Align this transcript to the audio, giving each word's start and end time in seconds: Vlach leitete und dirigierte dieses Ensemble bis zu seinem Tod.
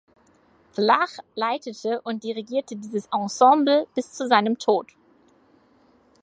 Vlach 0.73 1.11
leitete 1.35 2.01
und 2.01 2.23
dirigierte 2.23 2.75
dieses 2.75 3.05
Ensemble 3.13 3.85
bis 3.93 4.11
zu 4.13 4.25
seinem 4.27 4.57
Tod. 4.57 4.93